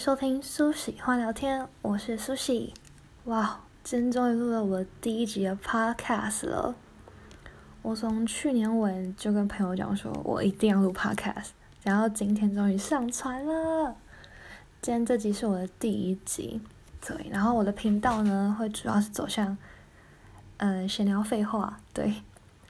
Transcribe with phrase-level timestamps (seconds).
[0.00, 2.72] 收听苏喜欢聊天，我是苏喜。
[3.24, 6.74] 哇，今天终于录了我第一集的 Podcast 了。
[7.82, 11.48] 我从去年尾就跟朋友讲说，我一定要录 Podcast，
[11.82, 13.94] 然后今天终于上传了。
[14.80, 16.62] 今天这集是我的第一集，
[17.06, 19.58] 对，然后我的频道呢会主要是走向，
[20.56, 22.14] 嗯、闲聊废话，对，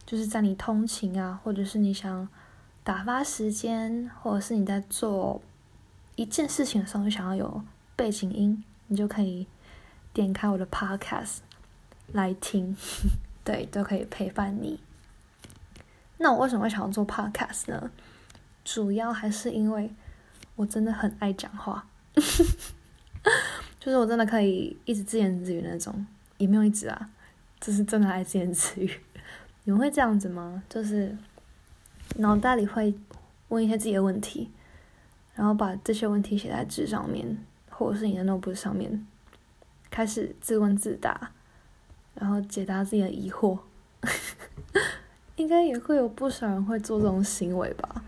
[0.05, 2.29] 就是在你通勤啊，或者是你想
[2.83, 5.41] 打发时间，或者是你在做。
[6.21, 7.63] 一件事情的时候，你想要有
[7.97, 9.47] 背景音，你就可以
[10.13, 11.39] 点开我的 podcast
[12.13, 12.77] 来听，
[13.43, 14.79] 对，都可以陪伴你。
[16.19, 17.91] 那我为什么会想要做 podcast 呢？
[18.63, 19.91] 主要还是因为
[20.57, 21.87] 我真的很爱讲话，
[23.81, 27.09] 就是我真的可以一直自言自语那种，也没有一直啊，
[27.59, 29.01] 就是真的爱自言自语。
[29.65, 30.63] 你们会这样子吗？
[30.69, 31.17] 就是
[32.17, 32.95] 脑袋里会
[33.49, 34.51] 问一些自己的问题。
[35.41, 37.39] 然后把这些问题写在纸上面，
[37.71, 39.07] 或者是你的 notebook 上面，
[39.91, 41.31] 开始自问自答，
[42.15, 43.59] 然后解答自己的疑惑。
[45.37, 48.05] 应该也会有不少人会做这种行为吧？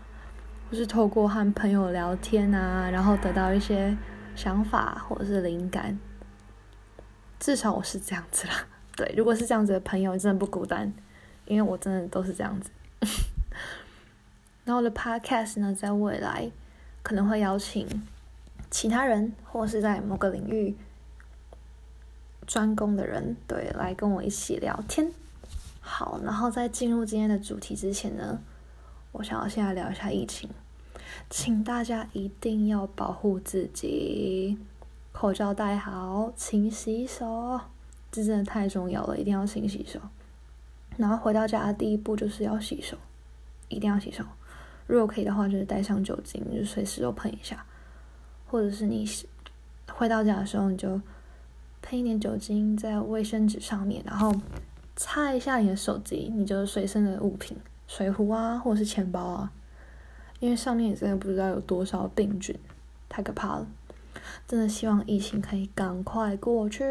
[0.69, 3.97] 就是透过和朋友聊天啊，然后得到一些
[4.35, 5.97] 想法或者是灵感。
[7.39, 8.53] 至少我是这样子啦。
[8.95, 10.93] 对，如果是这样子的朋友，真的不孤单，
[11.47, 12.69] 因为我真的都是这样子。
[14.65, 16.51] 然后我的 podcast 呢，在未来。
[17.03, 17.87] 可能会邀请
[18.71, 20.75] 其他人，或是在某个领域
[22.47, 25.11] 专攻的人，对，来跟我一起聊天。
[25.81, 28.39] 好，然后在进入今天的主题之前呢，
[29.11, 30.49] 我想要先来聊一下疫情，
[31.29, 34.57] 请大家一定要保护自己，
[35.11, 37.59] 口罩戴好，勤洗手，
[38.09, 39.99] 这真的太重要了，一定要勤洗手。
[40.95, 42.97] 然后回到家的第一步就是要洗手，
[43.67, 44.23] 一定要洗手。
[44.87, 47.65] 如果可以的话，就是带上酒精，就随时都喷一下，
[48.47, 49.09] 或者是你
[49.91, 50.99] 回到家的时候，你就
[51.81, 54.33] 喷一点酒精在卫生纸上面，然后
[54.95, 57.57] 擦一下你的手机，你就是随身的物品，
[57.87, 59.51] 水壶啊，或者是钱包啊，
[60.39, 62.57] 因为上面也真的不知道有多少病菌，
[63.07, 63.67] 太可怕了。
[64.47, 66.83] 真的希望疫情可以赶快过去，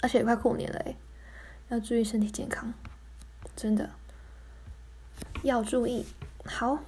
[0.00, 0.96] 而且也快过年了诶，
[1.68, 2.72] 要注意身体健康，
[3.56, 3.90] 真的
[5.42, 6.04] 要注意。
[6.44, 6.78] 好，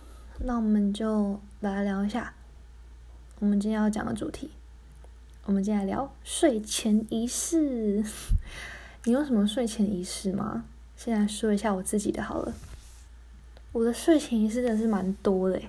[0.40, 2.34] 那我们就来聊一下
[3.38, 4.50] 我们今天要讲的主题。
[5.44, 8.04] 我们今天来聊睡前仪式。
[9.04, 10.64] 你有什么睡前仪式吗？
[10.96, 12.52] 先来说一下我自己的好了。
[13.70, 15.62] 我的睡前仪式真的是蛮多的，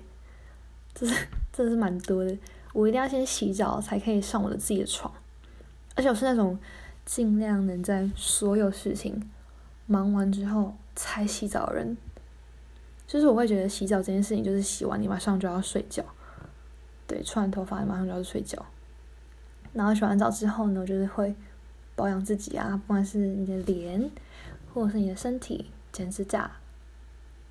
[0.96, 1.14] 这是
[1.54, 2.36] 真的是蛮多的。
[2.74, 5.14] 我一定要先洗澡才可以上我的自己的床，
[5.96, 6.58] 而且我是那种
[7.06, 9.30] 尽量能在所有事情
[9.86, 11.98] 忙完之后才洗澡的人。
[13.08, 16.04] 就是我会觉得洗澡这件事情，就是洗完你马上就要睡觉，
[17.06, 18.66] 对，吹完头发你马上就要睡觉。
[19.74, 21.36] 然后洗完澡之后呢，就是会
[21.96, 24.10] 保养自己啊，不管是你的脸，
[24.74, 26.50] 或者是你的身体，剪指甲、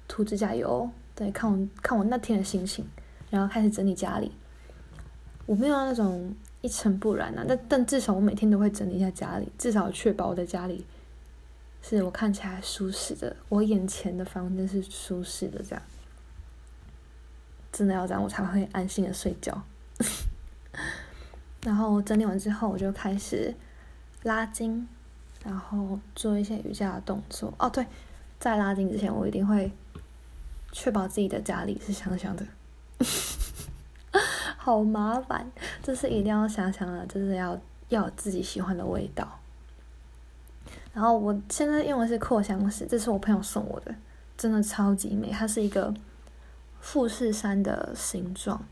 [0.09, 2.85] 涂指甲油，对，看我看我那天的心情，
[3.31, 4.33] 然后开始整理家里。
[5.47, 10.85] 我没有那种一尘不染啊，但但至少我每天都会整理一下家里，至少确保我的家里。
[11.87, 15.83] 是我看起来舒适的，我眼前的房间是舒适的，这样
[17.71, 19.63] 真的要这样，我才会安心的睡觉。
[21.63, 23.55] 然后整理完之后，我就开始
[24.23, 24.89] 拉筋，
[25.45, 27.53] 然后做一些瑜伽的动作。
[27.59, 27.87] 哦，对，
[28.41, 29.71] 在拉筋之前，我一定会
[30.73, 32.47] 确保自己的家里是香香的。
[34.57, 35.53] 好麻烦，
[35.83, 39.39] 这是一定要香香的，就是要要有自己喜欢的味道。
[40.95, 43.93] 然后我现在用的是扩香石，这是我朋友送我的，
[44.39, 45.29] 真的超级美。
[45.33, 45.93] 它是一个
[46.81, 48.65] 富士山的形状，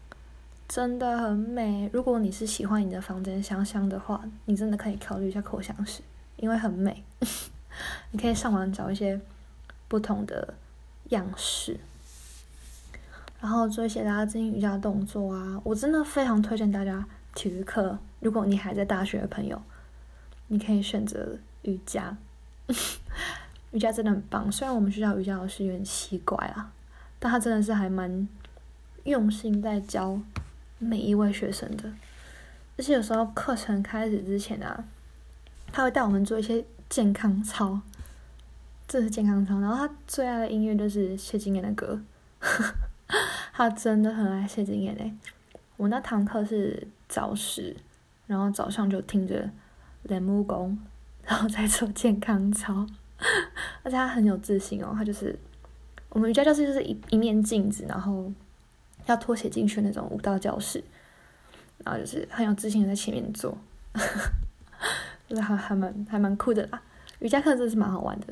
[0.68, 1.90] 真的很美。
[1.92, 6.00] 如果你是喜欢你的房间香香的话，你真的可以考虑一下扩香石，
[6.36, 7.02] 因为很美。
[8.12, 9.20] 你可以上网找一些
[9.88, 10.54] 不同的
[11.08, 11.80] 样式，
[13.40, 15.60] 然后做一些拉筋瑜伽动作啊。
[15.64, 17.04] 我真的非常推荐大家
[17.34, 19.60] 体育课，如果你还在大学的朋友，
[20.46, 21.38] 你可以选择。
[21.62, 22.16] 瑜伽，
[23.72, 24.50] 瑜伽真的很棒。
[24.50, 26.72] 虽然我们学校瑜伽老师有点奇怪啊，
[27.18, 28.28] 但他真的是还蛮
[29.04, 30.20] 用心在教
[30.78, 31.92] 每一位学生的。
[32.76, 34.84] 而且有时候课程开始之前啊，
[35.70, 37.80] 他会带我们做一些健康操，
[38.88, 39.60] 这是健康操。
[39.60, 42.00] 然后他最爱的音乐就是谢金燕的歌，
[43.52, 45.14] 他真的很爱谢金燕诶。
[45.76, 47.76] 我那堂课是早时，
[48.26, 49.50] 然后早上就听着
[50.04, 50.78] 练武功。
[51.24, 52.86] 然后再做健康操，
[53.82, 54.92] 而且他很有自信哦。
[54.96, 55.38] 他就是
[56.10, 58.32] 我们瑜伽教室就是一一面镜子，然后
[59.06, 60.82] 要脱鞋进去那种舞蹈教室。
[61.84, 63.58] 然后就是很有自信的在前面做，
[65.26, 66.80] 就是还还蛮还蛮酷的啦。
[67.18, 68.28] 瑜伽课真的是蛮好玩的。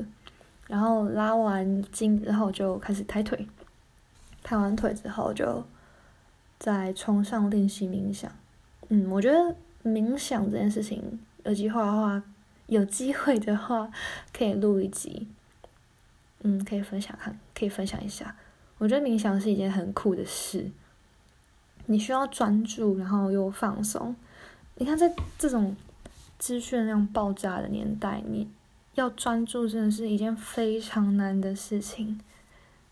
[0.67, 3.45] 然后拉完筋之后就开始抬腿，
[4.41, 5.61] 抬完腿之后就
[6.59, 8.31] 在床上练习冥想。
[8.87, 9.53] 嗯，我觉得
[9.83, 12.23] 冥想这件事情，有机会的话，
[12.71, 13.91] 有机会的话
[14.31, 15.27] 可以录一集。
[16.39, 18.33] 嗯，可以分享看，可以分享一下。
[18.77, 20.71] 我觉得冥想是一件很酷的事。
[21.87, 24.15] 你需要专注，然后又放松。
[24.75, 25.75] 你看，在这种
[26.39, 28.49] 资讯量爆炸的年代，你
[28.95, 32.21] 要专注真的是一件非常难的事情。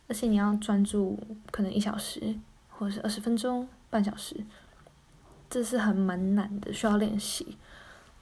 [0.10, 1.18] 而且你要专注，
[1.52, 2.36] 可能一小时，
[2.68, 4.36] 或者是二十分钟、半小时，
[5.50, 7.58] 这是很蛮难的，需要练习。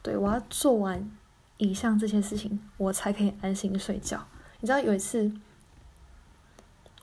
[0.04, 1.10] 对，我要做完
[1.58, 4.26] 以上这些事情，我才可以安心睡觉。
[4.60, 5.32] 你知道有一次，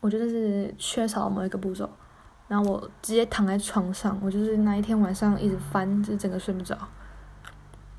[0.00, 1.88] 我觉得是缺少某一个步骤。
[2.46, 6.76] 然后我直接躺在床上，我就是那一天晚上一直翻，就整个睡不着。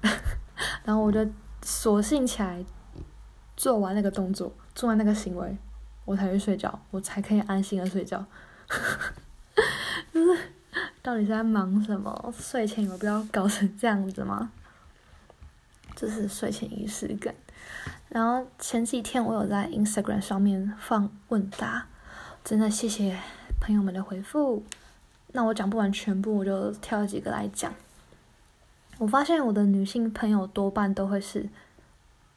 [0.86, 1.28] 然后我就
[1.64, 2.64] 索性起来，
[3.58, 5.58] 做完那个动作，做完那个行为，
[6.06, 8.24] 我才去睡觉，我才可以安心的睡觉。
[10.14, 10.40] 就是
[11.02, 12.34] 到底是在忙什么？
[12.38, 14.52] 睡前有必要搞成这样子吗？
[15.96, 17.34] 这是睡前仪式感。
[18.10, 21.88] 然后前几天我有在 Instagram 上面放问答，
[22.44, 23.18] 真的谢谢。
[23.60, 24.64] 朋友们的回复，
[25.32, 27.74] 那我讲不完全部，我就挑几个来讲。
[29.00, 31.50] 我发现我的女性朋友多半都会是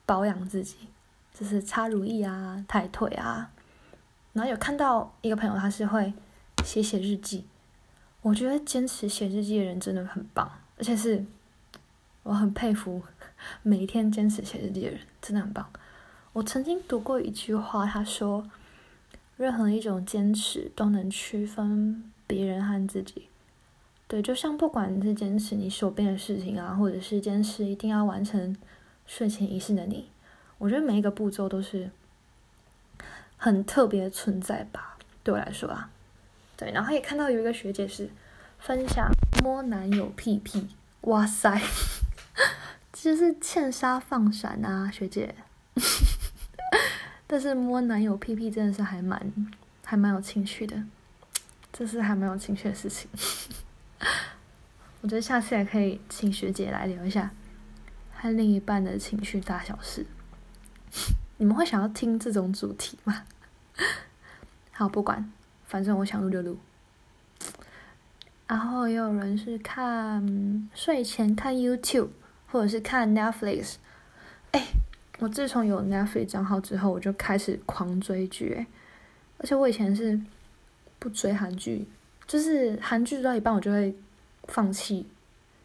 [0.07, 0.89] 保养自己，
[1.35, 3.51] 就是擦乳液啊、抬腿啊。
[4.33, 6.15] 然后有看到一个朋友，他是会
[6.65, 7.45] 写写日记。
[8.23, 11.25] 我觉得坚持写日记的人真的很棒，而且是
[12.23, 13.03] 我很佩服
[13.63, 15.69] 每一天坚持写日记的人，真的很棒。
[16.33, 18.49] 我曾经读过一句话，他说。
[19.37, 23.29] 任何一种坚持都能区分别人和自己，
[24.09, 28.57] 对，就像不管你是坚持你手边的事情啊，或者是坚持一定要完成
[29.07, 30.11] 睡前仪式的你，
[30.59, 31.89] 我觉得每一个步骤都是
[33.37, 35.89] 很特别的存在吧，对我来说啊，
[36.57, 38.11] 对，然后也看到有一个学姐是
[38.59, 39.09] 分享
[39.45, 40.67] 摸男友屁屁，
[41.03, 41.63] 哇塞，
[43.01, 45.35] 就是欠杀放闪啊，学姐。
[47.27, 49.33] 但是摸男友屁屁真的是还蛮
[49.85, 50.83] 还蛮有情趣的，
[51.73, 53.09] 这是还蛮有情趣的事情。
[55.01, 57.31] 我觉得下次也可以请学姐来聊一下
[58.13, 60.05] 和另一半的情绪大小事。
[61.39, 63.23] 你们会想要听这种主题吗？
[64.73, 65.31] 好，不管，
[65.67, 66.59] 反正我想录就录。
[68.49, 72.09] 然后也有人是看睡前看 YouTube，
[72.51, 73.77] 或者是看 Netflix。
[74.53, 74.67] 哎。
[75.21, 78.65] 我自从有 Netflix 账号之后，我就开始狂追剧诶，
[79.39, 80.17] 而且我以前是
[81.01, 81.89] 不追韩剧，
[82.25, 83.93] 就是韩剧追到一半我就会
[84.45, 85.05] 放弃，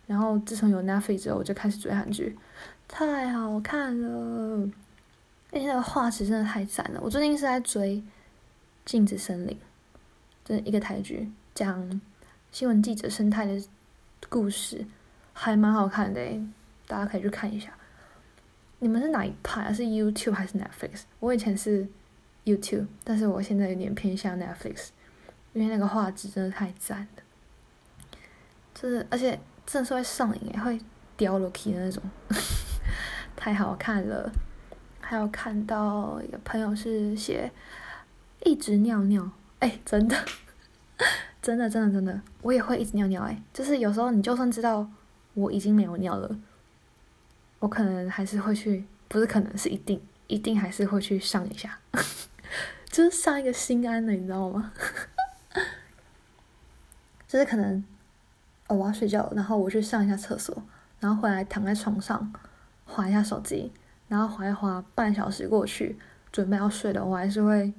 [0.08, 2.36] 然后自从有 Netflix 之后，我就开始追韩剧，
[2.88, 4.68] 太好看了，
[5.52, 7.00] 而且那个画质真的太赞了。
[7.04, 7.98] 我最近是在追
[8.86, 9.56] 《镜子森林》，
[10.44, 12.02] 这一个台剧，讲
[12.52, 13.64] 新闻记者生态的
[14.30, 14.84] 故事，
[15.32, 16.44] 还蛮好看的诶，
[16.88, 17.70] 大家可以去看一下。
[18.80, 19.72] 你们是哪一派啊？
[19.72, 21.04] 是 YouTube 还是 Netflix？
[21.20, 21.88] 我以前是
[22.44, 24.90] YouTube，但是我现在有点偏向 Netflix，
[25.54, 27.24] 因为那个画质真的太赞了，
[28.74, 30.78] 就是而且真的是会上瘾，会
[31.16, 32.04] 掉落去的那种，
[33.38, 34.32] 太好看了。
[35.00, 37.52] 还有看到一个朋友是写
[38.44, 40.18] 一直尿尿，哎、真的，
[41.42, 44.90] 真的，真的，真的，我也会一直尿尿，哎，就是有时候你就算知道
[45.34, 46.38] 我已经没有尿了。
[47.64, 51.80] 我可能还是会去，不是可能是一定，一定还是会去上一下，
[52.92, 54.74] 就是上一个心安的，你知道吗？
[57.26, 57.82] 就是可能，
[58.68, 60.62] 哦，我要睡觉，然后我去上一下厕所，
[61.00, 62.34] 然后回来躺在床上，
[62.84, 63.72] 滑一下手机，
[64.10, 65.98] 然后滑一滑，半小时过去，
[66.34, 67.72] 准备要睡了，我还是会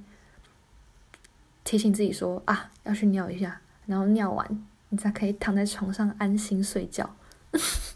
[1.62, 7.14] 提醒自己说啊，要去尿一下，然后尿完，你才可以躺在床上安心睡觉。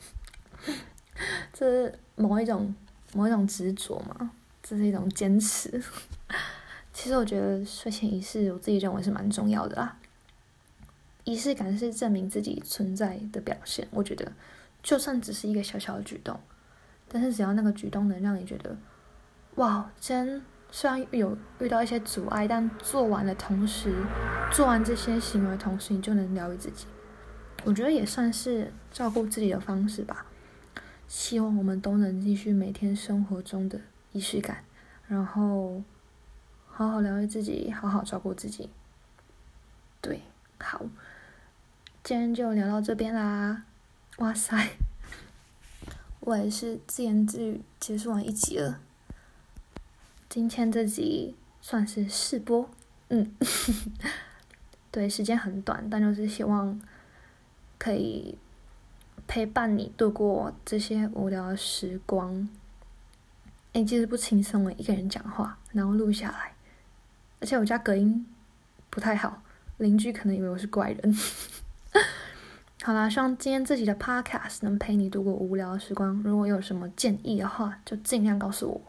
[1.58, 2.72] 这是某一种
[3.14, 4.30] 某一种执着嘛？
[4.62, 5.82] 这是一种坚持。
[6.94, 9.96] 其实我觉得睡前仪式，我自己认为是蛮重要的啦。
[11.24, 13.88] 仪式感是证明自己存在的表现。
[13.90, 14.30] 我觉得，
[14.84, 16.38] 就算只是一个小小的举动，
[17.08, 18.76] 但是只要那个举动能让你觉得，
[19.56, 23.92] 哇，今天虽然有遇到一些阻碍，但做完的同时，
[24.52, 26.86] 做完这些行为同时，你就能疗愈自己。
[27.64, 30.24] 我觉得也算是照顾自己的方式吧。
[31.08, 33.80] 希望我们都能继续每天生活中的
[34.12, 34.62] 仪式感，
[35.08, 35.82] 然后
[36.66, 38.68] 好好疗愈自己，好好照顾自己。
[40.02, 40.20] 对，
[40.58, 40.82] 好，
[42.04, 43.64] 今天就聊到这边啦。
[44.18, 44.68] 哇塞，
[46.20, 48.78] 我也是自言自语结束完一集了。
[50.28, 52.68] 今天这集算是试播，
[53.08, 53.34] 嗯，
[54.92, 56.78] 对，时间很短，但就是希望
[57.78, 58.36] 可以
[59.38, 62.48] 陪伴你度过这些无聊的时光。
[63.72, 66.52] 哎，其实不轻松诶，一个人讲话，然后录下来，
[67.38, 68.26] 而且我家隔音
[68.90, 69.40] 不太好，
[69.76, 71.16] 邻居可能以为我是怪人。
[72.82, 76.20] 好啦，希望今天自己的 podcast 能陪你度过无聊的时光。
[76.24, 78.80] 如果有什么建议的话，就尽量告诉我，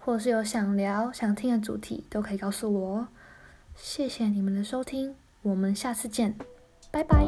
[0.00, 3.08] 或者是有想聊、想听的主题，都可以告诉我哦。
[3.76, 6.34] 谢谢你们的收听，我们下次见，
[6.90, 7.24] 拜拜。